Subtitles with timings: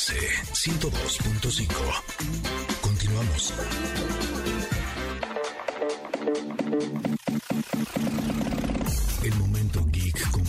[0.00, 0.14] MBS
[0.54, 1.68] 102.5.
[2.80, 3.52] Continuamos.
[9.22, 10.46] El momento geek con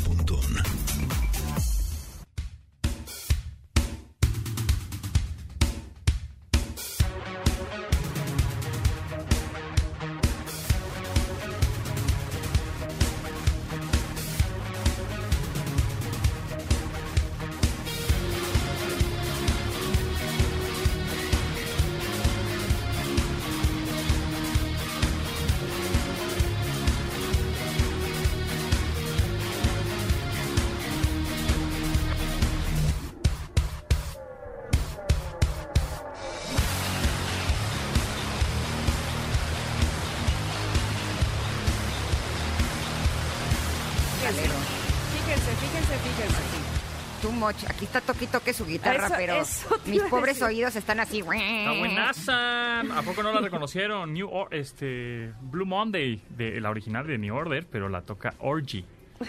[47.22, 47.64] Too much.
[47.70, 50.44] Aquí está toque y toque su guitarra, Eso- pero eso mis pobres decir.
[50.46, 51.20] oídos están así.
[51.20, 52.80] Está buenaza.
[52.82, 54.14] ¿A poco no la reconocieron?
[54.14, 58.86] New Or- este Blue Monday, de la original de New Order, pero la toca Orgy.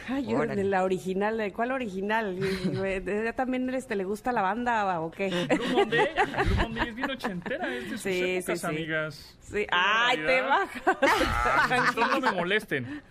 [0.08, 0.56] Ay, yo, Órale.
[0.56, 2.38] de la original, ¿de cuál original?
[2.38, 5.28] Y- y- ¿Ella también este, le gusta la banda o qué?
[5.54, 6.08] Blue Monday,
[6.46, 8.72] Blue Monday es bien ochentera, es de sus Sí, épocas, sí, sí.
[8.74, 9.38] amigas.
[9.42, 9.66] Sí.
[9.70, 10.82] Ay, te bajas.
[10.86, 13.02] Ah, entonces no me molesten.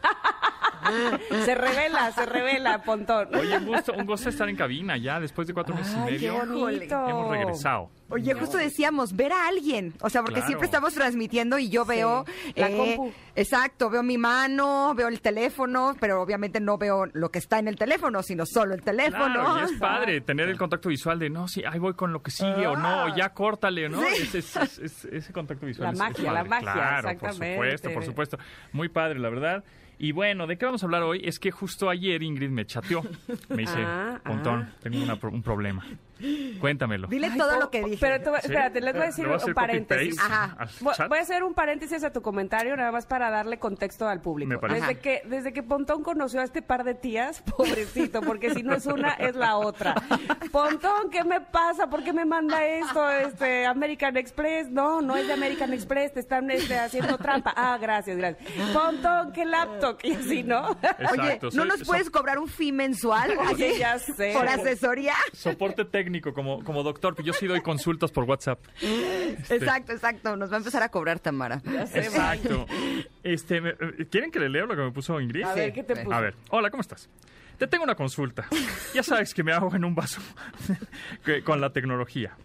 [1.46, 3.34] se revela, se revela, Pontón.
[3.36, 6.20] Oye, un gusto, un gusto estar en cabina ya después de cuatro meses y Ay,
[6.20, 6.46] qué medio.
[6.60, 7.08] bonito.
[7.10, 7.90] Hemos regresado.
[8.10, 9.94] Oye, justo decíamos, ver a alguien.
[10.02, 10.48] O sea, porque Claro.
[10.48, 12.26] siempre estamos transmitiendo y yo veo...
[12.56, 13.14] eh, la compu.
[13.36, 17.70] Exacto, veo mi mano, veo el teléfono, pero obviamente no veo lo que está en
[17.70, 19.34] el teléfono, sino solo el teléfono.
[19.34, 22.22] Claro, y es padre tener el contacto visual de no, sí, ahí voy con lo
[22.22, 24.02] que sigue o no, ya córtale, ¿no?
[24.02, 24.24] Sí.
[24.24, 25.86] Ese, ese- ese- ese contacto visual.
[25.88, 27.56] La es- es magia, la magia, Claro, exactamente.
[27.56, 28.38] por supuesto, por supuesto.
[28.74, 29.64] Muy padre, la verdad.
[30.04, 31.22] Y bueno, ¿de qué vamos a hablar hoy?
[31.24, 33.04] Es que justo ayer Ingrid me chateó.
[33.50, 34.74] Me dice, Ah, Pontón, ah.
[34.82, 35.86] tengo una un problema.
[36.60, 37.08] Cuéntamelo.
[37.08, 37.98] Dile Ay, todo po- lo que dije.
[38.00, 38.48] Pero tú- ¿Sí?
[38.48, 40.20] espérate, les voy a ¿Le decir un paréntesis.
[40.20, 40.68] Ajá.
[41.08, 44.50] Voy a hacer un paréntesis a tu comentario, nada más para darle contexto al público.
[44.50, 44.82] Me parece.
[44.82, 48.74] Desde que, desde que Pontón conoció a este par de tías, pobrecito, porque si no
[48.74, 49.96] es una, es la otra.
[50.52, 51.88] Pontón, ¿qué me pasa?
[51.90, 53.10] ¿Por qué me manda esto?
[53.10, 54.70] Este, American Express.
[54.70, 57.54] No, no es de American Express, te están este, haciendo trampa.
[57.56, 58.50] Ah, gracias, gracias.
[58.74, 59.98] Pontón, ¿qué laptop?
[60.04, 60.70] Y así, ¿no?
[61.12, 63.32] Oye, ¿no soy- nos so- puedes cobrar un fee mensual?
[63.52, 64.34] Oye, ya sé.
[64.34, 65.14] Por asesoría.
[65.34, 68.60] Soporte técnico como, como doctor, que yo sí doy consultas por WhatsApp.
[68.82, 70.36] Este, Exacto, exacto.
[70.36, 71.62] Nos va a empezar a cobrar Tamara.
[71.94, 72.66] Exacto.
[73.24, 75.44] Este, eh, ¿Quieren que le lea lo que me puso Ingrid?
[75.44, 76.14] A ver, ¿qué te puso?
[76.14, 77.10] A ver, hola, ¿cómo estás?
[77.58, 78.48] Te tengo una consulta.
[78.94, 80.20] Ya sabes que me hago en un vaso
[81.46, 82.36] con la tecnología.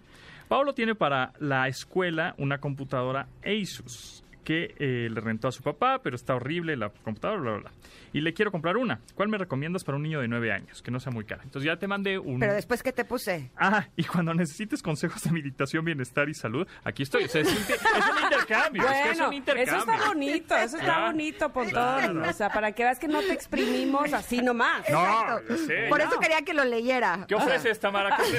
[0.46, 6.00] Pablo tiene para la escuela una computadora Asus que eh, le rentó a su papá,
[6.04, 7.70] pero está horrible la computadora, bla, bla, bla.
[8.12, 9.00] Y le quiero comprar una.
[9.16, 10.82] ¿Cuál me recomiendas para un niño de nueve años?
[10.82, 11.42] Que no sea muy cara.
[11.42, 12.38] Entonces ya te mandé un...
[12.38, 13.50] Pero después, ¿qué te puse?
[13.56, 17.24] Ah, y cuando necesites consejos de meditación, bienestar y salud, aquí estoy.
[17.24, 18.82] O sea, es, un, inter- es un intercambio.
[18.88, 19.62] es que un intercambio.
[19.64, 21.72] eso está bonito, eso está bonito, Pontón.
[21.72, 22.22] Claro.
[22.30, 24.88] O sea, para que veas que no te exprimimos así nomás.
[24.88, 25.04] No,
[25.48, 25.86] ya sé.
[25.90, 26.04] Por No.
[26.08, 27.24] eso quería que lo leyera.
[27.26, 28.16] ¿Qué ofreces, Tamara?
[28.16, 28.38] ¿Qué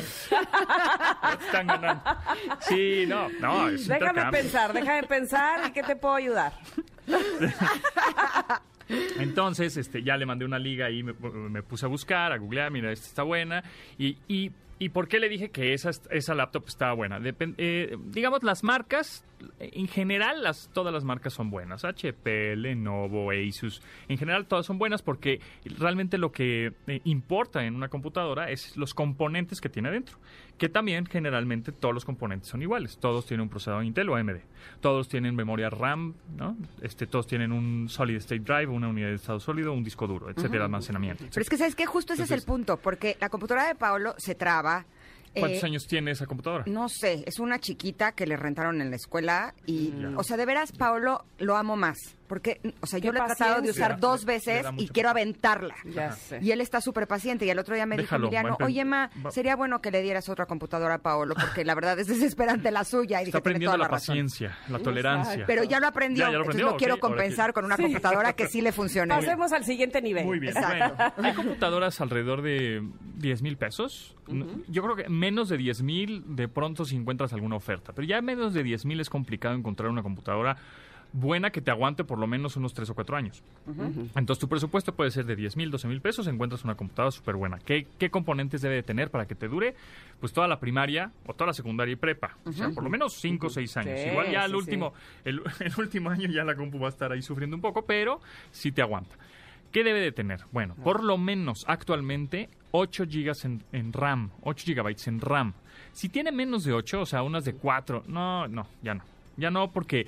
[1.46, 2.04] están ganando.
[2.62, 4.32] Sí, no, no, es un Déjame intercambio.
[4.42, 6.54] pensar, déjame pensar y qué te puedo ayudar.
[9.20, 12.72] Entonces, este, ya le mandé una liga y me, me puse a buscar, a googlear,
[12.72, 13.64] mira, esta está buena.
[13.98, 17.20] Y, y, ¿y por qué le dije que esa, esa laptop estaba buena?
[17.20, 19.26] Depen- eh, digamos, las marcas,
[19.60, 21.86] en general, las, todas las marcas son buenas.
[21.86, 25.40] HP, Lenovo, Asus, en general todas son buenas porque
[25.78, 30.18] realmente lo que eh, importa en una computadora es los componentes que tiene dentro.
[30.58, 32.98] Que también, generalmente, todos los componentes son iguales.
[32.98, 34.38] Todos tienen un procesador Intel o AMD.
[34.82, 36.58] Todos tienen memoria RAM, ¿no?
[36.82, 40.32] Este, todos tienen un Solid State Drive, una unidad de estado sólido, un disco duro,
[40.32, 41.26] etcétera, almacenamiento.
[41.30, 41.86] Pero es que, ¿sabes qué?
[41.86, 44.86] Justo ese es el punto, porque la computadora de Paolo se traba.
[45.40, 46.64] ¿Cuántos eh, años tiene esa computadora?
[46.68, 50.46] No sé, es una chiquita que le rentaron en la escuela y, o sea, de
[50.46, 52.17] veras, Paolo, lo amo más.
[52.28, 55.76] Porque, o sea, yo lo he tratado de usar dos veces y quiero aventarla.
[55.86, 56.40] Ya sé.
[56.42, 57.46] Y él está súper paciente.
[57.46, 60.28] Y el otro día me Déjalo, dijo Emiliano, oye, Ma, sería bueno que le dieras
[60.30, 63.22] otra computadora a Paolo, porque la verdad es desesperante la suya.
[63.22, 64.14] Y Está "Tiene aprendiendo toda la, razón".
[64.14, 65.46] paciencia, la tolerancia.
[65.48, 67.78] Pero ya lo aprendió, Ya, ya lo entonces aprendió, lo quiero compensar que- con una
[67.78, 67.84] Sí.
[67.84, 69.14] computadora que sí le funcione.
[69.16, 70.26] Pasemos al siguiente nivel.
[70.26, 70.56] Muy bien.
[70.56, 70.96] Exacto.
[71.16, 72.84] Bueno, hay computadoras alrededor de
[73.16, 74.16] 10 mil pesos.
[74.68, 77.94] Yo creo que menos de 10 mil de pronto si encuentras alguna oferta.
[77.94, 80.58] Pero ya menos de 10 mil es complicado encontrar una computadora
[81.14, 83.44] buena que te aguante por lo menos unos 3 o 4 años.
[84.16, 87.36] Entonces tu presupuesto puede ser de 10 mil, 12 mil pesos, encuentras una computadora súper
[87.36, 87.60] buena.
[87.60, 89.76] ¿Qué, ¿Qué componentes debe de tener para que te dure?
[90.20, 92.38] Pues toda la primaria o toda la secundaria y prepa.
[92.46, 94.00] O sea, por lo menos 5 o 6 años.
[94.00, 94.94] Sí, Igual ya el sí, último,
[95.26, 98.22] el, el último año ya la compu va a estar ahí sufriendo un poco, pero
[98.52, 99.16] sí te aguanta.
[99.72, 100.42] ¿Qué debe de tener?
[100.52, 105.54] Bueno, por lo menos actualmente 8 gigas en, en RAM, 8 gigabytes en RAM.
[105.92, 109.04] Si tiene menos de 8, o sea, unas de 4, no, no, ya no.
[109.36, 110.08] Ya no, porque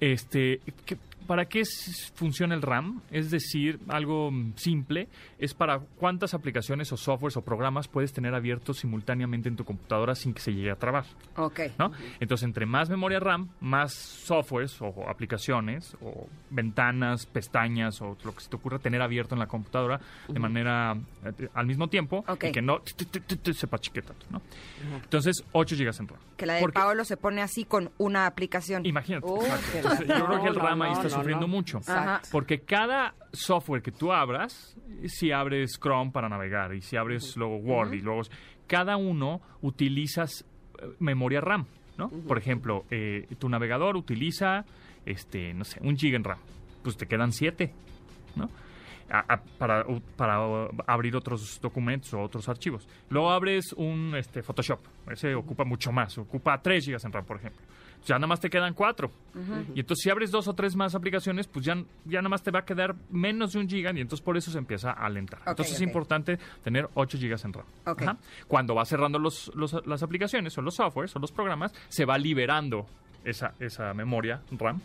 [0.00, 1.62] este, ¿qué- ¿para qué
[2.14, 3.02] funciona el RAM?
[3.10, 8.34] Es decir, algo mm, simple, es para cuántas aplicaciones o softwares o programas puedes tener
[8.34, 11.04] abiertos simultáneamente en tu computadora sin que se llegue a trabar.
[11.36, 11.60] Ok.
[11.78, 11.92] ¿no?
[12.20, 18.40] Entonces, entre más memoria RAM, más softwares o aplicaciones o ventanas, pestañas o lo que
[18.40, 22.52] se te ocurra tener abierto en la computadora de manera eh, al mismo tiempo y
[22.52, 22.80] que no
[23.80, 24.40] chiquetas, ¿no?
[25.02, 26.18] Entonces, 8 GB en RAM.
[26.36, 28.84] Que la de Paolo se pone así con una aplicación.
[28.86, 29.26] Imagínate.
[29.26, 29.42] Uh,
[29.74, 31.52] Entonces, la- yo creo que el no, RAM ahí está no, sufriendo no.
[31.52, 31.80] mucho.
[32.30, 34.76] Porque cada software que tú abras,
[35.06, 38.22] si abres Chrome para navegar y si abres luego Word y luego...
[38.66, 40.44] Cada uno utilizas
[40.78, 41.66] eh, memoria RAM,
[41.98, 42.08] ¿no?
[42.08, 44.64] Por ejemplo, eh, tu navegador utiliza,
[45.04, 46.38] este, no sé, un giga en RAM.
[46.82, 47.74] Pues te quedan siete,
[48.36, 48.48] ¿no?
[49.10, 49.84] A- a- para,
[50.16, 50.38] para
[50.86, 52.88] abrir otros documentos o otros archivos.
[53.10, 54.80] Luego abres un este, Photoshop.
[55.10, 56.16] Ese ocupa mucho más.
[56.16, 57.60] Ocupa 3 gigas en RAM, por ejemplo.
[58.04, 59.10] Ya nada más te quedan 4.
[59.74, 61.74] Y entonces si abres dos o tres más aplicaciones, pues ya,
[62.04, 64.50] ya nada más te va a quedar menos de un giga y entonces por eso
[64.50, 65.40] se empieza a alentar.
[65.40, 67.66] Entonces es importante tener 8 gigas en RAM.
[67.84, 68.18] Ajá.
[68.46, 72.18] Cuando vas cerrando los, los- las aplicaciones o los softwares o los programas, se va
[72.18, 72.86] liberando
[73.24, 74.80] esa, esa memoria RAM.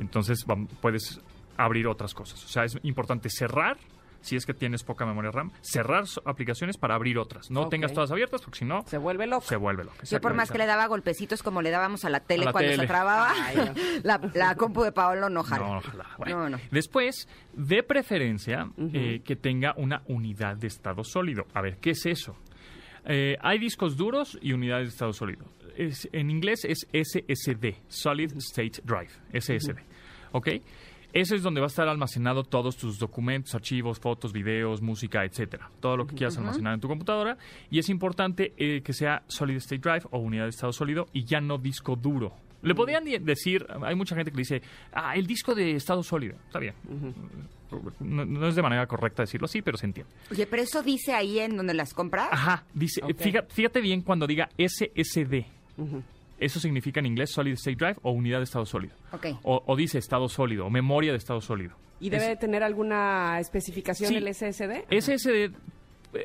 [0.00, 0.44] Entonces
[0.80, 1.20] puedes
[1.56, 2.44] abrir otras cosas.
[2.44, 3.76] O sea, es importante cerrar,
[4.26, 7.50] si es que tienes poca memoria RAM, cerrar aplicaciones para abrir otras.
[7.50, 9.46] No tengas todas abiertas porque si no, Se vuelve loco.
[9.46, 9.96] se vuelve loco.
[10.02, 12.52] Yo por más que le daba golpecitos como le dábamos a la tele A la
[12.52, 13.56] cuando se trababa, Ay,
[14.02, 15.66] la, la compu de Paolo no jala.
[15.66, 16.06] No, ojalá.
[16.18, 16.38] Bueno.
[16.40, 16.60] No, no.
[16.70, 21.46] Después, de preferencia, eh, que tenga una unidad de estado sólido.
[21.54, 22.36] A ver, ¿qué es eso?
[23.04, 25.46] Eh, hay discos duros y unidades de estado sólido.
[25.76, 29.78] Es- en inglés es SSD, Solid State Drive, SSD.
[30.32, 30.48] ¿Ok?
[31.16, 35.70] Ese es donde va a estar almacenado todos tus documentos, archivos, fotos, videos, música, etcétera.
[35.80, 37.38] Todo lo que quieras almacenar en tu computadora.
[37.70, 41.24] Y es importante eh, que sea Solid State Drive o unidad de estado sólido y
[41.24, 42.34] ya no disco duro.
[42.60, 44.60] Le podrían decir, hay mucha gente que le dice,
[44.92, 46.36] ah, el disco de estado sólido.
[46.48, 46.74] Está bien.
[48.00, 50.12] no, no es de manera correcta decirlo así, pero se entiende.
[50.30, 52.28] Oye, pero eso dice ahí en donde las compras.
[52.30, 55.46] Ajá, dice, fíjate, fíjate bien cuando diga SSD.
[56.38, 58.94] Eso significa en inglés Solid State Drive o unidad de estado sólido.
[59.12, 59.26] Ok.
[59.42, 61.74] O, o dice estado sólido o memoria de estado sólido.
[61.98, 64.16] ¿Y debe de tener alguna especificación Sí.
[64.16, 64.84] el SSD?
[64.90, 65.50] SSD, eh,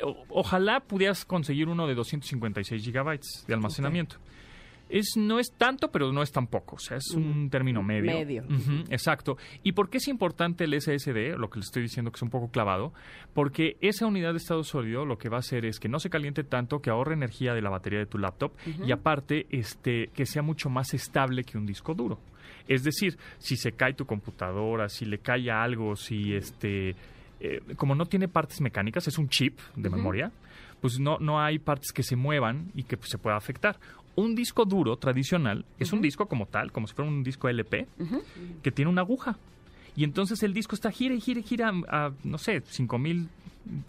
[0.04, 4.18] o- ojalá pudieras conseguir uno de 256 gigabytes de almacenamiento.
[4.92, 6.76] Es, no es tanto, pero no es tampoco.
[6.76, 8.12] O sea, es un término medio.
[8.12, 8.44] Medio.
[8.90, 9.38] Exacto.
[9.64, 11.38] ¿Y por qué es importante el SSD?
[11.38, 12.94] Lo que le estoy diciendo que es un poco clavado.
[13.34, 16.10] Porque esa unidad de estado sólido lo que va a hacer es que no se
[16.10, 18.52] caliente tanto, que ahorre energía de la batería de tu laptop
[18.86, 22.20] y aparte este, que sea mucho más estable que un disco duro.
[22.68, 26.96] Es decir, si se cae tu computadora, si le cae algo, si este...
[27.40, 30.32] eh, como no tiene partes mecánicas, es un chip de memoria,
[30.80, 33.78] pues no, no hay partes que se muevan y que pues, se pueda afectar.
[34.22, 37.88] Un disco duro tradicional es un disco como tal, como si fuera un disco LP,
[38.62, 39.38] que tiene una aguja.
[39.96, 43.28] Y entonces el disco está gira y gira y gira a, no sé, 5000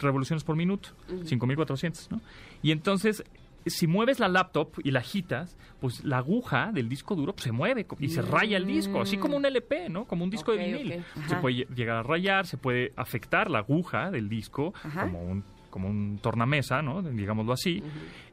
[0.00, 0.90] revoluciones por minuto,
[1.24, 2.20] 5400, ¿no?
[2.62, 3.22] Y entonces,
[3.66, 7.52] si mueves la laptop y la agitas, pues la aguja del disco duro pues, se
[7.52, 10.04] mueve y se raya el disco, así como un LP, ¿no?
[10.04, 11.04] Como un disco de vinil.
[11.28, 15.04] Se puede lle- llegar a rayar, se puede afectar la aguja del disco Ajá.
[15.04, 17.00] como un como un tornamesa, ¿no?
[17.00, 17.82] Digámoslo así.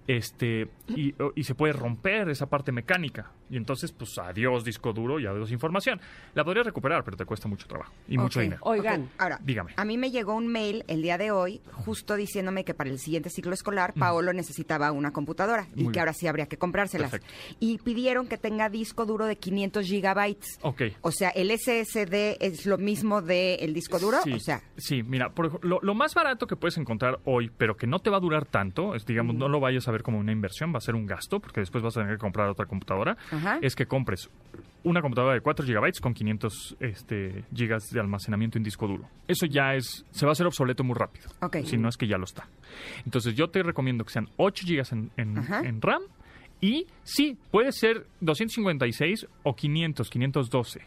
[0.10, 3.32] Este, y, y se puede romper esa parte mecánica.
[3.52, 6.02] Y entonces, pues adiós disco duro y adiós información.
[6.34, 8.60] La podrías recuperar, pero te cuesta mucho trabajo y mucho dinero.
[8.64, 9.74] Oigan, Ahora, Dígame.
[9.78, 12.98] a mí me llegó un mail el día de hoy justo diciéndome que para el
[12.98, 16.00] siguiente ciclo escolar Paolo necesitaba una computadora y Muy que bien.
[16.00, 17.12] ahora sí habría que comprárselas.
[17.12, 17.32] Perfecto.
[17.60, 20.58] Y pidieron que tenga disco duro de 500 gigabytes.
[20.64, 20.82] Ok.
[21.02, 24.18] O sea, el SSD es lo mismo del disco duro.
[24.24, 27.78] Sí, O sea, sí, mira, por lo, lo más barato que puedes encontrar hoy, pero
[27.78, 30.20] que no te va a durar tanto, es, digamos, no lo vayas a ver como
[30.20, 32.66] una inversión, va a ser un gasto, porque después vas a tener que comprar otra
[32.66, 33.60] computadora, Ajá.
[33.62, 34.30] es que compres
[34.84, 39.10] una computadora de 4 gigabytes con 500 este, gigas de almacenamiento en disco duro.
[39.28, 41.30] Eso ya es, se va a hacer obsoleto muy rápido,
[41.66, 42.48] si no es que ya lo está.
[43.06, 45.62] Entonces yo te recomiendo que sean 8 gigas en, en- Ajá.
[45.62, 46.02] en RAM
[46.62, 50.82] y sí, puede ser 256 o 500, 512,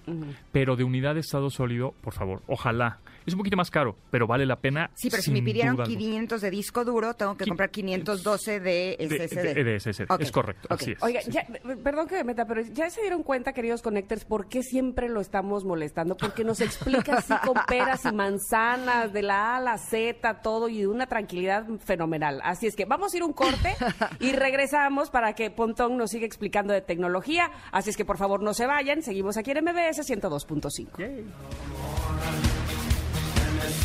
[0.53, 2.99] pero de unidad de estado sólido, por favor, ojalá.
[3.27, 4.91] Es un poquito más caro, pero vale la pena.
[4.95, 5.85] sí, pero si me alguna.
[5.85, 9.55] 500 de disco duro, tengo que comprar 512 de De- SSD.
[9.55, 11.03] de- de SSD, Ok, es correcto, así es.
[11.03, 11.47] Oiga, ya,
[11.83, 15.21] perdón que me meta, pero ya se dieron cuenta, queridos connectors, por qué siempre lo
[15.21, 19.79] estamos molestando, porque nos explica así con peras y manzanas, de la A a la
[19.79, 22.41] Z, todo, y de una tranquilidad fenomenal.
[22.45, 23.75] Así es que vamos a ir un corte
[24.21, 27.51] y regresamos para que Pontón nos siga explicando de tecnología.
[27.71, 30.89] Así es que por favor no se vayan, seguimos aquí en MBS 102.5.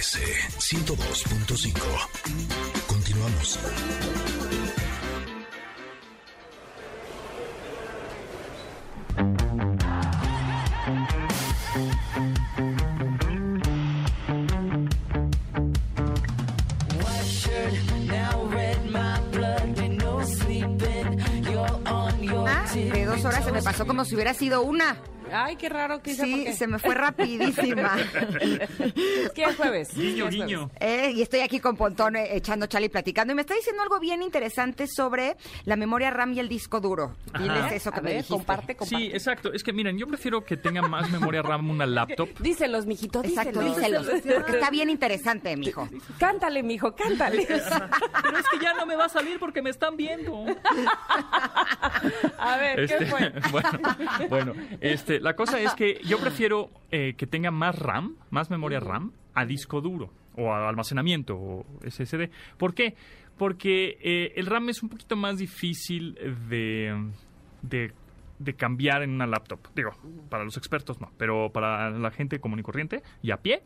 [0.00, 0.16] MBS
[0.58, 1.76] 102.5.
[2.86, 3.58] Continuamos.
[22.46, 24.96] Ah, de dos horas se me pasó como si hubiera sido una.
[25.32, 27.96] Ay, qué raro que Sí, se me fue rapidísima.
[29.34, 29.94] ¿Qué es jueves?
[29.94, 30.68] Guiño, ¿Qué es guiño.
[30.68, 30.76] jueves?
[30.80, 33.32] Eh, y estoy aquí con Pontón eh, echando chale y platicando.
[33.32, 37.16] Y me está diciendo algo bien interesante sobre la memoria RAM y el disco duro.
[37.38, 38.34] Diles eso que A me ver, dijiste.
[38.34, 39.04] comparte, comparte.
[39.04, 39.52] Sí, exacto.
[39.52, 42.28] Es que miren, yo prefiero que tenga más memoria RAM una laptop.
[42.40, 44.06] Díselos, mijito, Exacto, díselos.
[44.12, 44.36] díselos.
[44.38, 45.88] Porque está bien interesante, mijo.
[46.18, 47.46] Cántale, mijo, cántale.
[47.46, 50.44] Pero es que ya no me va a salir porque me están viendo.
[52.38, 53.32] A ver, ¿qué Este, fue?
[53.50, 53.70] bueno,
[54.28, 58.80] bueno, este, la cosa es que yo prefiero eh, que tenga más RAM, más memoria
[58.80, 62.30] RAM, a disco duro o a almacenamiento o SSD.
[62.56, 62.94] ¿Por qué?
[63.36, 66.14] Porque eh, el RAM es un poquito más difícil
[66.48, 67.10] de,
[67.62, 67.92] de,
[68.38, 69.60] de cambiar en una laptop.
[69.74, 69.92] Digo,
[70.28, 73.62] para los expertos no, pero para la gente común y corriente y a pie,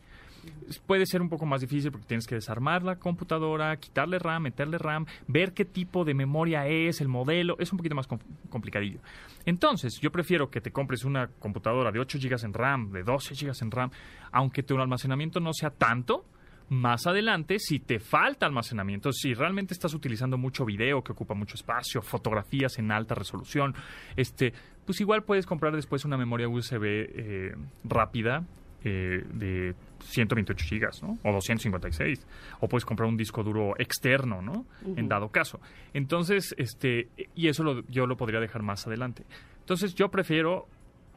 [0.87, 4.79] puede ser un poco más difícil porque tienes que desarmar la computadora, quitarle RAM, meterle
[4.79, 8.19] RAM, ver qué tipo de memoria es, el modelo, es un poquito más com-
[8.51, 9.01] complicadillo.
[9.47, 13.35] Entonces, yo prefiero que te compres una computadora de 8 GB en RAM, de 12
[13.35, 13.91] GB en RAM,
[14.33, 16.25] aunque tu almacenamiento no sea tanto,
[16.71, 21.57] más adelante, si te falta almacenamiento, si realmente estás utilizando mucho video que ocupa mucho
[21.57, 23.75] espacio, fotografías en alta resolución,
[24.17, 24.55] este,
[24.87, 28.45] pues igual puedes comprar después una memoria USB eh, rápida
[28.85, 29.75] eh, de
[30.05, 31.19] 128 gigas, ¿no?
[31.25, 32.21] O 256.
[32.61, 34.67] O puedes comprar un disco duro externo, ¿no?
[34.97, 35.61] En dado caso.
[35.95, 39.25] Entonces, este, y eso lo- yo lo podría dejar más adelante.
[39.61, 40.67] Entonces, yo prefiero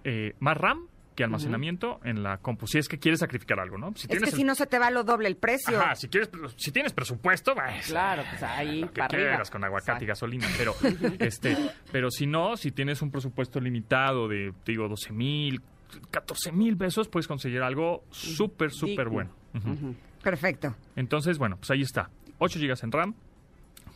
[0.03, 2.67] eh, más RAM que almacenamiento en la compu.
[2.67, 3.91] Si es que quieres sacrificar algo, ¿no?
[3.95, 5.79] Si Es que si no se te va lo doble el precio.
[5.81, 9.29] Ajá, si quieres, si tienes presupuesto, pues, Claro, pues ahí, lo que para arriba.
[9.31, 10.75] quieras con aguacate y gasolina, pero
[11.19, 11.57] este,
[11.91, 15.59] pero si no, si tienes un presupuesto limitado de, digo, 12 mil,
[16.11, 19.31] 14 mil pesos, puedes conseguir algo súper, súper bueno.
[20.23, 20.75] Perfecto.
[20.95, 22.09] Entonces, bueno, pues ahí está.
[22.39, 23.15] 8 GB en RAM,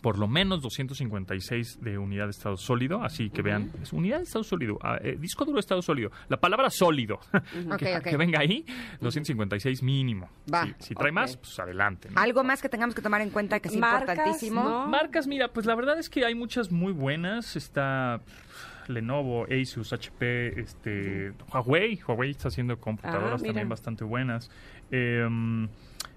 [0.02, 4.24] por lo menos 256 de unidad de estado sólido, así que vean, es unidad de
[4.24, 7.20] estado sólido, ah, eh, disco duro de estado sólido, la palabra sólido,
[7.78, 8.04] que, Ok, ok.
[8.10, 8.66] que venga ahí,
[9.00, 10.30] 256 mínimo.
[10.52, 10.66] Va.
[10.66, 12.10] Si, si trae más, pues adelante.
[12.10, 12.20] ¿no?
[12.20, 14.64] Algo más que tengamos que tomar en cuenta que es Marcas, importantísimo.
[14.64, 14.88] ¿no?
[14.88, 17.56] Marcas, mira, pues la verdad es que hay muchas muy buenas.
[17.56, 18.22] Está
[18.92, 22.00] Lenovo, Asus, HP, este, Huawei.
[22.08, 24.50] Huawei está haciendo computadoras Ah, también bastante buenas.
[24.92, 25.68] Em,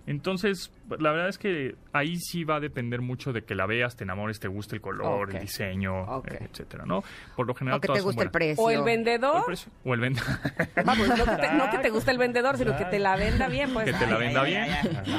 [0.07, 3.97] entonces, la verdad es que ahí sí va a depender mucho de que la veas,
[3.97, 6.31] te enamores, te guste el color, el diseño, Ok.
[6.31, 7.02] eh, etcétera, ¿no?
[7.37, 8.62] Por lo general O que todas te guste el precio.
[8.62, 9.47] O el O el vendedor.
[9.47, 9.73] precio.
[9.85, 10.28] O el vendedor.
[10.85, 13.49] Vamos, no que, te, no que te guste el vendedor, sino que te la venda
[13.49, 13.87] bien, pues.
[13.87, 14.52] que te la venda ay,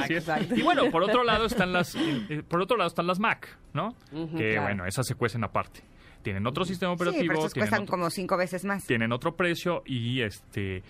[0.08, 0.48] bien.
[0.56, 3.58] Y bueno, por otro lado están las eh, eh, por otro lado están las Mac,
[3.74, 3.96] ¿no?
[4.38, 4.62] Que claro.
[4.64, 5.82] bueno, esas se cuecen aparte.
[6.26, 8.84] Tienen otro sistema Sí, operativo, pero esos tienen, cuestan otro, como cinco veces más.
[8.86, 10.82] tienen otro precio y este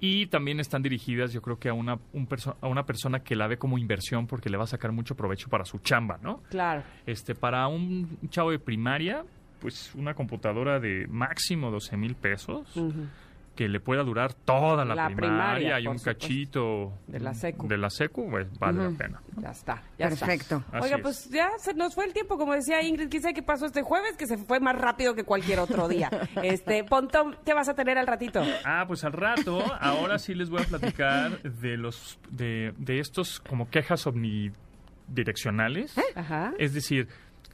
[0.00, 2.26] y también están dirigidas, yo creo que a una un
[2.62, 5.48] a una persona que la ve como inversión porque le va a sacar mucho provecho
[5.50, 6.42] para su chamba, ¿no?
[6.48, 6.82] Claro.
[7.04, 9.24] Este para un chavo de primaria,
[9.60, 13.06] pues una computadora de máximo 12 mil pesos Ujú.
[13.58, 16.20] Que le pueda durar toda la, La primaria, primaria, y un supuesto.
[16.20, 17.66] cachito De la secu.
[17.66, 19.20] de la secu, pues vale la pena.
[19.42, 20.08] Ya está, ya.
[20.10, 20.62] Perfecto.
[20.80, 21.02] Oiga, es.
[21.02, 23.82] pues ya se nos fue el tiempo, como decía Ingrid, quién sabe qué pasó este
[23.82, 26.08] jueves, que se fue más rápido que cualquier otro día.
[26.44, 28.40] Este, Pontón, ¿qué vas a tener al ratito?
[28.64, 33.40] Ah, pues al rato, ahora sí les voy a platicar de los de, de estos
[33.40, 35.96] como quejas omnidireccionales.
[36.14, 36.52] Ajá.
[36.58, 37.08] Es decir,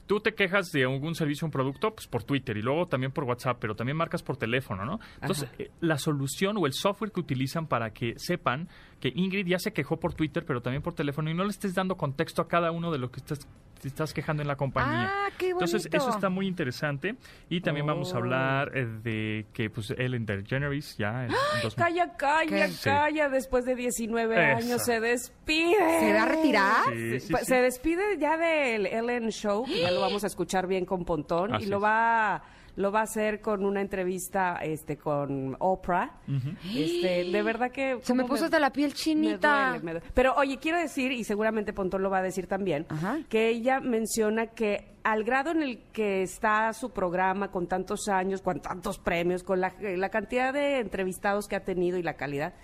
[0.06, 3.12] tú te quejas de algún servicio o un producto pues, por Twitter y luego también
[3.12, 5.00] por WhatsApp, pero también marcas por teléfono, ¿no?
[5.20, 8.68] Entonces, eh, la solución o el software que utilizan para que sepan
[9.00, 11.74] que Ingrid ya se quejó por Twitter, pero también por teléfono y no le estés
[11.74, 13.40] dando contexto a cada uno de lo que estás,
[13.80, 15.10] te estás quejando en la compañía.
[15.12, 17.16] Ah, qué Entonces, eso está muy interesante.
[17.50, 18.18] Y también vamos a Oh.
[18.20, 22.72] hablar eh, de que pues Ellen DeGeneres ya en, en dos- Calla, calla, ¿Qué?
[22.82, 24.64] calla, después de 19 Eso.
[24.66, 26.00] años se despide.
[26.00, 26.84] ¿Se va a retirar?
[26.94, 27.48] Sí, sí, Pues sí.
[27.52, 31.54] Se despide ya del Ellen Show, que ya lo vamos a escuchar bien con Pontón,
[31.54, 31.82] Así y lo es.
[31.82, 32.42] va,
[32.76, 36.18] lo va a hacer con una entrevista este con Oprah.
[36.74, 39.68] Este, de verdad que Se me puso hasta la piel me chinita.
[39.70, 40.06] duele, me duele.
[40.14, 43.18] Pero oye, quiero decir, y seguramente Pontón lo va a decir también, Ajá.
[43.28, 48.40] que ella menciona que al grado en el que está su programa con tantos años,
[48.42, 52.54] con tantos premios, con la, la cantidad de entrevistados que ha tenido y la calidad,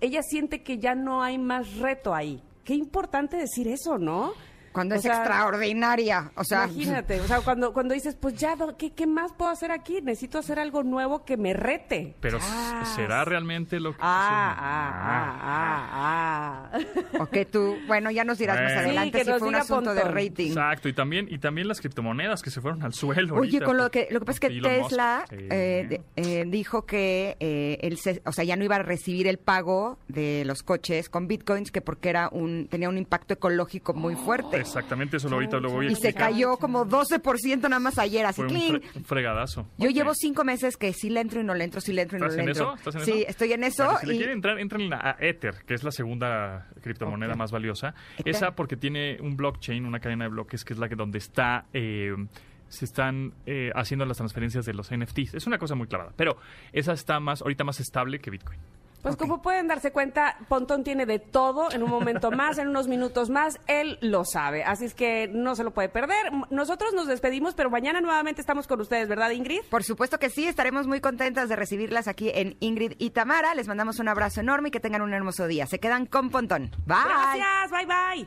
[0.00, 2.42] ella siente que ya no hay más reto ahí.
[2.64, 4.32] Qué importante decir eso, ¿no?
[4.72, 6.30] Cuando O es sea, extraordinaria.
[6.36, 9.70] O sea, Imagínate, o sea, cuando, cuando dices, pues ya, ¿qué, ¿qué más puedo hacer
[9.72, 10.00] aquí?
[10.02, 12.14] Necesito hacer algo nuevo que me rete.
[12.20, 12.84] Pero Ah.
[12.96, 13.98] ¿será realmente lo que...
[14.00, 16.80] Ah, ah, ah, ah,
[17.14, 17.22] ah.
[17.22, 19.94] ok, tú, bueno, ya nos dirás más adelante Sí, que si nos fue un asunto
[19.94, 20.48] de rating.
[20.48, 23.34] Exacto, y también, y también las criptomonedas que se fueron al suelo.
[23.34, 24.60] Oye, ahorita con lo por- que lo que pasa es que.
[24.60, 29.26] Tesla eh, eh, dijo que eh, él se- o sea, ya no iba a recibir
[29.28, 33.94] el pago de los coches con bitcoins que porque era un tenía un impacto ecológico
[33.94, 36.30] muy fuerte Exactamente, eso lo ahorita lo voy a y se explicar.
[36.32, 38.80] cayó como 12% nada más ayer, así Fue un, clean.
[38.82, 39.66] fre- un fregadazo.
[39.78, 39.94] Yo Ok.
[39.94, 42.20] llevo cinco meses que sí le entro y no le entro, sí le entro y
[42.20, 42.64] no ¿Estás le en entro.
[42.64, 42.74] eso?
[42.76, 43.30] ¿Estás en sí, eso?
[43.30, 45.90] estoy en eso Bueno, si le y quieren entrar, entren a Ether, que es la
[45.92, 47.38] segunda criptomoneda Ok.
[47.38, 47.94] más valiosa.
[48.18, 48.34] Ether.
[48.34, 51.66] Esa porque tiene un blockchain, una cadena de bloques, que es la que donde está...
[51.72, 52.14] eh,
[52.70, 55.32] se están eh, haciendo las transferencias de los NFTs.
[55.32, 56.36] Es una cosa muy clavada, pero
[56.74, 58.58] esa está más ahorita más estable que Bitcoin.
[59.02, 62.88] Pues como pueden darse cuenta, Pontón tiene de todo en un momento más, en unos
[62.88, 66.32] minutos más, él lo sabe, así es que no se lo puede perder.
[66.50, 69.60] Nosotros nos despedimos, pero mañana nuevamente estamos con ustedes, ¿verdad, Ingrid?
[69.70, 73.54] Por supuesto que sí, estaremos muy contentas de recibirlas aquí en Ingrid y Tamara.
[73.54, 75.66] Les mandamos un abrazo enorme y que tengan un hermoso día.
[75.66, 76.70] Se quedan con Pontón.
[76.86, 76.96] Bye.
[77.06, 78.26] Gracias, bye bye.